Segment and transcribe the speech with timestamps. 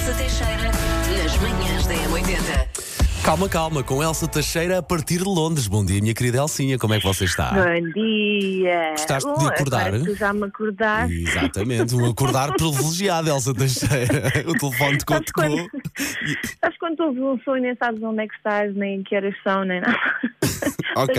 [0.00, 0.70] Elsa Teixeira
[1.22, 2.80] nas manhãs da M80.
[3.22, 5.66] Calma, calma, com Elsa Teixeira a partir de Londres.
[5.68, 7.50] Bom dia, minha querida Elcinha, como é que você está?
[7.52, 8.92] Bom dia.
[8.92, 9.92] Gostaste de Bom, acordar?
[9.92, 11.14] Tu já me acordaste.
[11.14, 14.32] Exatamente, um acordar privilegiado, Elsa Teixeira.
[14.46, 15.68] O telefone tocou, Sabes quando,
[16.96, 19.64] quando ouves um som e nem sabes onde é que estás, nem que horas são,
[19.64, 19.96] nem nada.
[20.96, 21.14] Ok.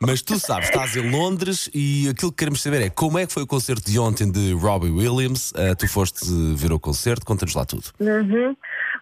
[0.00, 3.32] Mas tu sabes, estás em Londres e aquilo que queremos saber é como é que
[3.32, 5.52] foi o concerto de ontem de Robbie Williams.
[5.54, 6.24] Ah, tu foste
[6.56, 7.84] ver o concerto, conta-nos lá tudo.
[8.00, 8.56] Uhum.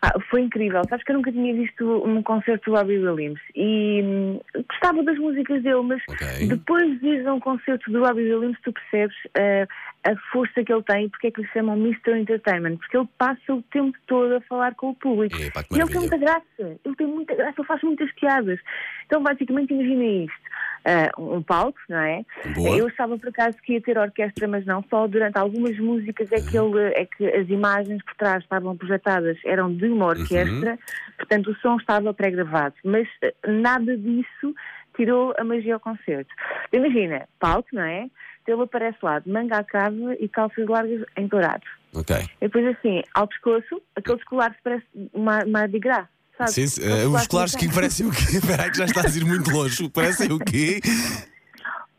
[0.05, 0.83] Ah, foi incrível.
[0.87, 5.17] Sabes que eu nunca tinha visto um concerto do Robbie Williams e hum, gostava das
[5.17, 6.47] músicas dele, mas Ok.
[6.47, 9.67] depois de ir a um concerto do Robbie Williams, tu percebes ah,
[10.11, 12.19] a força que ele tem e porque é que lhe chamam Mr.
[12.19, 15.37] Entertainment, porque ele passa o tempo todo a falar com o público.
[15.39, 18.61] E ele tem muita graça, ele tem muita graça, ele faz muitas piadas.
[19.07, 20.51] Então, basicamente, imagina isto:
[20.85, 22.25] ah, um palco, não é?
[22.55, 22.77] Boa.
[22.77, 25.07] Eu estava por acaso que ia ter orquestra, mas não só.
[25.07, 29.75] Durante algumas músicas é que, ele, é que as imagens por trás estavam projetadas eram
[29.75, 30.79] de uma orquestra,
[31.17, 32.75] portanto o som estava pré-gravado.
[32.85, 34.55] Mas eh, nada disso
[34.97, 36.33] tirou a magia ao concerto.
[36.73, 38.09] Imagina, palco, não é?
[38.43, 41.65] Então ele aparece lá de manga à cava e calças largas em dourado.
[41.95, 42.17] Ok.
[42.17, 46.07] E depois assim, ao pescoço, aqueles colares parece uma, uma de gras,
[46.39, 46.51] sabe?
[46.53, 48.23] Sim, sim, ah, os colares que parecem o quê?
[48.39, 49.89] Espera aí que já estás a ir muito longe.
[49.91, 50.81] Parecem o quê?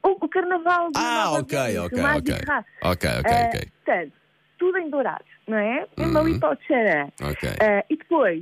[0.03, 2.45] O, o carnaval Ah, Nova ok, Delhi, ok, Mardi ok.
[2.45, 2.65] Gras.
[2.83, 3.67] Ok, ok, Ah, ok.
[3.85, 4.11] Portanto,
[4.57, 5.87] tudo em dourado, não é?
[5.97, 7.11] Mesmo ali para o Tcharam.
[7.23, 7.49] Ok.
[7.59, 8.41] Ah, e depois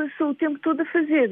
[0.00, 1.30] passou o tempo todo a fazer,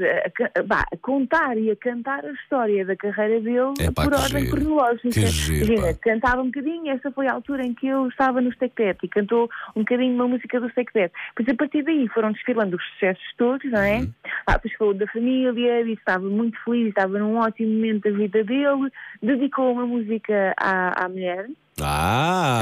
[0.54, 4.20] a, vá, a contar e a cantar a história da carreira dele Epá, por que
[4.20, 4.56] ordem giro.
[4.56, 5.08] cronológica.
[5.08, 5.98] Que giro, Imagina, pá.
[6.02, 9.08] cantava um bocadinho, essa foi a altura em que eu estava no Steak Pet e
[9.08, 11.12] cantou um bocadinho uma música do Steak Pet.
[11.34, 13.98] Pois a partir daí foram desfilando os sucessos todos, não é?
[14.00, 14.12] Uhum.
[14.46, 15.52] Ah, depois falou da família,
[15.84, 18.90] disse que estava muito feliz, estava num ótimo momento da vida dele,
[19.22, 21.48] dedicou uma música à, à mulher.
[21.80, 22.60] Ah,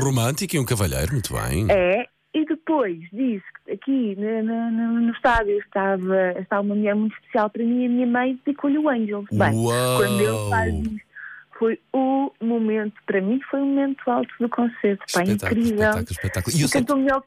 [0.00, 1.66] um romântico e um cavalheiro, muito bem.
[1.70, 2.06] É,
[2.66, 7.62] depois disse que aqui no, no- no- estádio estava, estava uma mulher muito especial para
[7.62, 9.24] mim a minha mãe dedicou-lhe o Angel.
[9.32, 9.96] Bem, Uau!
[9.98, 11.06] quando ele faz isto,
[11.58, 15.04] foi o momento, para mim foi o momento alto do concerto.
[15.12, 15.84] Pá, Espetáculo, incrível.
[15.84, 16.56] espetáculo, espetáculo.
[16.56, 17.22] E eu cantou, melhor,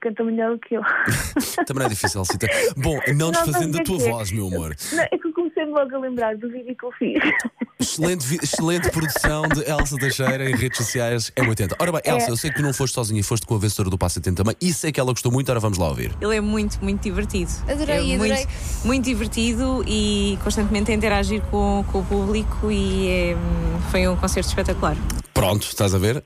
[0.00, 0.82] cantou melhor do que eu.
[1.66, 2.46] também é difícil, Cita.
[2.76, 4.10] Bom, não desfazendo não, a tua é é.
[4.10, 4.76] voz, meu amor.
[4.92, 7.18] Não, é que eu comecei logo a lembrar do vídeo que eu fiz.
[7.78, 11.74] Excelente, excelente produção de Elsa Teixeira em redes sociais M80.
[11.78, 12.30] Ora bem, Elsa, É.
[12.30, 14.56] eu sei que tu não foste sozinha, foste com a vencedora do Passo 80 também.
[14.62, 16.10] E sei que ela gostou muito, ora vamos lá ouvir.
[16.20, 17.50] Ele é muito, muito divertido.
[17.68, 18.32] Adorei, é adorei.
[18.32, 18.48] Muito,
[18.86, 24.16] muito divertido e constantemente a interagir com, com o público e é, hum, foi um
[24.16, 24.96] concerto espetacular.
[25.36, 26.24] Pronto, estás a ver?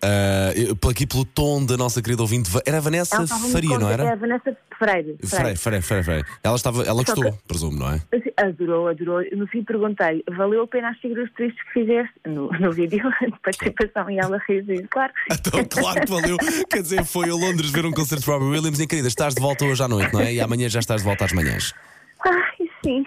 [0.81, 4.01] Por aqui pelo tom da nossa querida ouvinte, era a Vanessa Faria, não contente.
[4.01, 4.17] É a era?
[4.17, 5.17] Vanessa Freire.
[5.25, 6.25] Freire, Freire, Freire, Freire.
[6.45, 7.95] Ela, estava, ela gostou, que- presumo, não é?
[8.15, 9.21] Assim, Adorou, adorou.
[9.37, 13.39] No fim perguntei, valeu a pena as figuras tristes que fizeste no, no vídeo de
[13.43, 14.09] participação?
[14.11, 15.41] E ela riu claro que sim.
[15.41, 16.37] Então, claro que valeu.
[16.71, 19.41] Quer dizer, foi a Londres ver um concerto de Robbie Williams e, querida, estás de
[19.41, 20.35] volta hoje à noite, não é?
[20.35, 21.75] E amanhã já estás de volta às manhãs.
[22.85, 23.05] Sim.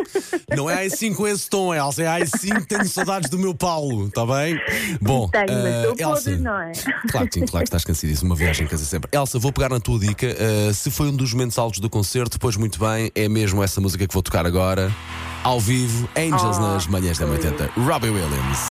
[0.56, 4.26] Não é AI5 com esse tom, Elsa, é AI5 tenho saudades do meu Paulo, está
[4.26, 4.60] bem?
[5.00, 6.30] Bom, Tenho, mas estou Elsa.
[6.30, 6.72] podre, não é?
[7.10, 9.08] Claro que sim, claro que estás cansadíssimo, uma viagem casa sempre.
[9.16, 10.26] Elsa, vou pegar na tua dica.
[10.68, 13.80] ah, se foi um dos momentos altos do concerto, pois muito bem, é mesmo essa
[13.80, 14.90] música que vou tocar agora,
[15.44, 17.70] ao vivo, Angels Oh, nas manhãs da 80.
[17.76, 18.58] Robbie Williams.